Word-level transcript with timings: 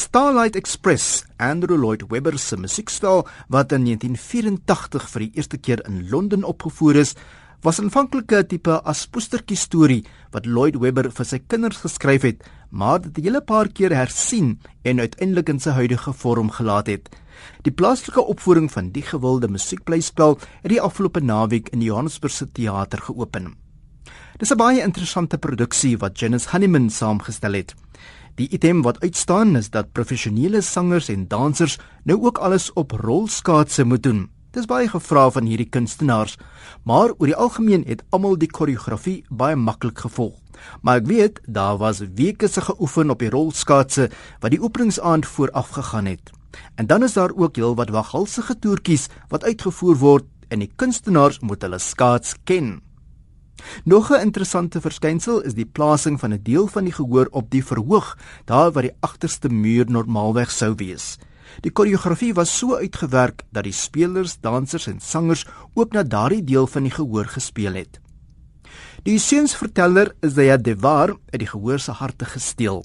Starlight 0.00 0.56
Express, 0.56 1.26
Andrew 1.36 1.76
Lloyd 1.76 2.06
Webber 2.08 2.38
se 2.38 2.56
musiekstel 2.56 3.26
wat 3.52 3.74
in 3.76 3.84
1984 3.84 5.08
vir 5.12 5.24
die 5.26 5.34
eerste 5.36 5.58
keer 5.60 5.82
in 5.84 5.98
Londen 6.08 6.46
opgevoer 6.48 7.02
is, 7.02 7.12
was 7.60 7.82
aanvanklik 7.82 8.32
'n 8.32 8.46
tipe 8.48 8.78
aspoestertjie 8.92 9.58
storie 9.60 10.04
wat 10.32 10.46
Lloyd 10.46 10.80
Webber 10.80 11.10
vir 11.12 11.26
sy 11.26 11.38
kinders 11.38 11.82
geskryf 11.84 12.22
het, 12.22 12.48
maar 12.70 13.00
dit 13.00 13.18
'n 13.18 13.24
hele 13.24 13.42
paar 13.42 13.68
keer 13.68 13.92
hersien 13.92 14.58
en 14.84 15.00
uiteindelik 15.00 15.48
in 15.48 15.60
sy 15.60 15.70
huidige 15.70 16.12
vorm 16.12 16.50
gelaat 16.50 16.86
het. 16.86 17.08
Die 17.62 17.72
plaaslike 17.72 18.24
opvoering 18.24 18.72
van 18.72 18.90
die 18.90 19.02
gewilde 19.02 19.48
musiekblyspel 19.48 20.38
het 20.62 20.70
die 20.70 20.80
afgelope 20.80 21.20
naweek 21.20 21.68
in 21.68 21.78
die 21.78 21.88
Johannesburgse 21.88 22.48
teater 22.52 23.02
geopen. 23.02 23.54
Dis 24.38 24.50
'n 24.50 24.56
baie 24.56 24.80
interessante 24.80 25.36
produksie 25.36 25.98
wat 25.98 26.18
Janice 26.18 26.48
Honeyman 26.50 26.90
saamgestel 26.90 27.52
het. 27.52 27.74
Die 28.34 28.48
item 28.48 28.82
wat 28.82 29.00
uitstaan 29.00 29.56
is 29.56 29.70
dat 29.70 29.92
professionele 29.92 30.60
sangers 30.60 31.08
en 31.08 31.28
dansers 31.28 31.78
nou 32.04 32.18
ook 32.22 32.38
alles 32.38 32.72
op 32.72 32.90
rolskaatse 32.90 33.84
moet 33.84 34.02
doen. 34.02 34.28
Dis 34.50 34.66
baie 34.66 34.88
gevra 34.90 35.28
van 35.30 35.46
hierdie 35.46 35.68
kunstenaars, 35.68 36.36
maar 36.82 37.12
oor 37.18 37.28
die 37.30 37.36
algemeen 37.36 37.84
het 37.86 38.02
almal 38.10 38.34
die 38.38 38.50
koreografie 38.50 39.22
baie 39.30 39.56
maklik 39.56 40.02
gevolg. 40.02 40.34
Maar 40.82 40.98
ek 41.00 41.06
weet 41.06 41.40
daar 41.46 41.78
was 41.78 42.02
weke 42.18 42.48
se 42.48 42.60
geoefen 42.66 43.10
op 43.14 43.22
die 43.22 43.30
rolskaatse 43.30 44.08
wat 44.40 44.50
die 44.50 44.60
openingsaand 44.62 45.26
vooraf 45.26 45.70
gegaan 45.78 46.10
het. 46.10 46.34
En 46.74 46.86
dan 46.86 47.06
is 47.06 47.14
daar 47.14 47.30
ook 47.36 47.56
heelwat 47.56 47.94
waghalsige 47.94 48.58
toertjies 48.58 49.08
wat 49.28 49.44
uitgevoer 49.44 49.96
word 49.96 50.26
en 50.50 50.64
die 50.64 50.72
kunstenaars 50.76 51.38
moet 51.46 51.62
hulle 51.62 51.78
skaats 51.78 52.34
ken. 52.44 52.80
Nog 53.84 54.10
'n 54.10 54.20
interessante 54.20 54.80
verskynsel 54.80 55.40
is 55.40 55.54
die 55.54 55.66
plasing 55.66 56.20
van 56.20 56.32
'n 56.32 56.42
deel 56.42 56.66
van 56.66 56.84
die 56.84 56.92
gehoor 56.92 57.28
op 57.30 57.50
die 57.50 57.64
verhoog, 57.64 58.18
daar 58.44 58.72
waar 58.72 58.82
die 58.82 58.96
agterste 59.00 59.48
muur 59.48 59.90
normaalweg 59.90 60.50
sou 60.50 60.74
wees. 60.76 61.18
Die 61.60 61.72
koreografie 61.72 62.34
was 62.34 62.58
so 62.58 62.76
uitgewerk 62.76 63.42
dat 63.50 63.64
die 63.64 63.72
spelers, 63.72 64.38
dansers 64.40 64.86
en 64.86 65.00
sangers 65.00 65.46
ook 65.74 65.92
na 65.92 66.02
daardie 66.02 66.44
deel 66.44 66.66
van 66.66 66.82
die 66.82 66.94
gehoor 66.94 67.26
gespeel 67.26 67.74
het. 67.74 68.00
Die 69.02 69.18
seunsverteller 69.18 70.14
is 70.20 70.34
Zaya 70.36 70.56
Devar 70.56 71.16
uit 71.32 71.40
die 71.40 71.48
gehoor 71.48 71.78
se 71.78 71.92
harte 71.92 72.24
gesteel. 72.24 72.82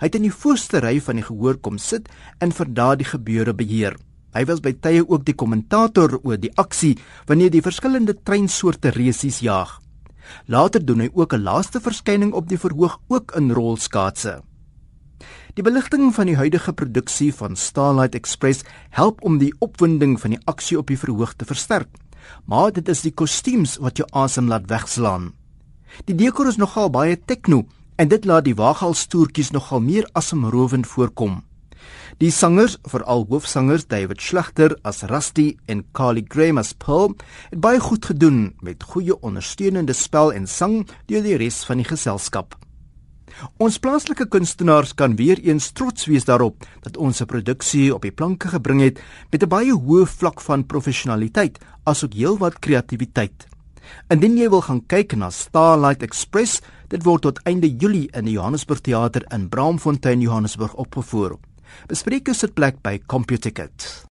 Hy 0.00 0.08
het 0.08 0.14
in 0.14 0.26
die 0.26 0.34
voorste 0.34 0.80
ry 0.82 1.00
van 1.00 1.20
die 1.20 1.26
gehoor 1.26 1.58
kom 1.62 1.78
sit 1.78 2.08
en 2.40 2.52
vir 2.52 2.72
daardie 2.74 3.08
gebeure 3.08 3.54
beheer. 3.54 3.96
Hy 4.36 4.44
was 4.44 4.60
by 4.60 4.74
tye 4.84 5.02
ook 5.06 5.24
die 5.24 5.34
kommentator 5.34 6.18
oor 6.22 6.36
die 6.40 6.52
aksie 6.60 6.96
wanneer 7.26 7.50
die 7.50 7.64
verskillende 7.64 8.16
treinsoorte 8.22 8.92
resies 8.96 9.40
jaag. 9.44 9.78
Later 10.46 10.84
doen 10.84 11.00
hy 11.00 11.10
ook 11.12 11.32
'n 11.32 11.42
laaste 11.42 11.80
verskyning 11.80 12.32
op 12.32 12.48
die 12.48 12.58
verhoog 12.58 12.98
ook 13.08 13.32
in 13.36 13.50
rolskaatse. 13.52 14.42
Die 15.54 15.64
beligting 15.64 16.14
van 16.14 16.26
die 16.26 16.36
huidige 16.36 16.72
produksie 16.72 17.34
van 17.34 17.56
Starlight 17.56 18.14
Express 18.14 18.64
help 18.90 19.22
om 19.24 19.38
die 19.38 19.54
opwinding 19.58 20.20
van 20.20 20.30
die 20.30 20.40
aksie 20.44 20.78
op 20.78 20.86
die 20.86 20.98
verhoog 20.98 21.32
te 21.32 21.44
versterk. 21.44 21.88
Maar 22.44 22.72
dit 22.72 22.88
is 22.88 23.00
die 23.00 23.14
kostuums 23.14 23.76
wat 23.76 23.96
jou 23.96 24.08
asem 24.12 24.48
laat 24.48 24.68
wegslaan. 24.68 25.32
Die 26.04 26.14
dekor 26.14 26.50
is 26.50 26.60
nogal 26.60 26.90
baie 26.90 27.16
tekno 27.16 27.64
en 27.96 28.08
dit 28.08 28.24
laat 28.24 28.44
die 28.44 28.54
waaghalstoertjies 28.54 29.50
nogal 29.50 29.80
meer 29.80 30.08
asemrowend 30.12 30.86
voorkom. 30.86 31.42
Die 32.18 32.30
sangers, 32.30 32.78
veral 32.88 33.26
hoofsangers 33.28 33.86
David 33.86 34.20
Schlegter 34.20 34.76
as 34.82 35.02
Rusty 35.02 35.56
en 35.66 35.84
Carly 35.92 36.24
Graham 36.28 36.58
as 36.58 36.72
Pearl, 36.72 37.16
het 37.50 37.60
baie 37.60 37.80
goed 37.80 38.04
gedoen 38.04 38.54
met 38.60 38.82
goeie 38.82 39.20
ondersteunende 39.20 39.92
spel 39.92 40.32
en 40.32 40.46
sang 40.46 40.86
deur 41.06 41.22
die 41.22 41.36
res 41.36 41.64
van 41.64 41.82
die 41.82 41.88
geselskap. 41.88 42.56
Ons 43.60 43.76
plaaslike 43.82 44.28
kunstenaars 44.32 44.94
kan 44.96 45.16
weer 45.18 45.40
eens 45.44 45.68
trots 45.76 46.06
wees 46.08 46.24
daarop 46.24 46.64
dat 46.86 46.96
ons 46.96 47.20
'n 47.20 47.26
produksie 47.26 47.94
op 47.94 48.02
die 48.02 48.12
planke 48.12 48.48
gebring 48.48 48.80
het 48.80 49.00
met 49.30 49.42
'n 49.42 49.48
baie 49.48 49.72
hoë 49.72 50.06
vlak 50.06 50.40
van 50.40 50.66
professionaliteit 50.66 51.58
asook 51.84 52.14
heelwat 52.14 52.58
kreatiwiteit. 52.58 53.46
Indien 54.08 54.38
jy 54.38 54.48
wil 54.48 54.62
gaan 54.62 54.86
kyk 54.86 55.16
na 55.16 55.30
Starlight 55.30 56.02
Express, 56.02 56.60
dit 56.88 57.02
word 57.02 57.22
tot 57.22 57.40
einde 57.44 57.68
Julie 57.68 58.08
in 58.12 58.24
die 58.24 58.32
Johannesburg 58.32 58.80
Theater 58.80 59.24
in 59.34 59.48
Braamfontein, 59.48 60.20
Johannesburg 60.20 60.74
opgevoer. 60.74 61.38
Bespreek 61.88 62.28
'n 62.28 62.34
sitplek 62.34 62.82
by 62.82 62.98
CompuTicket. 63.06 64.06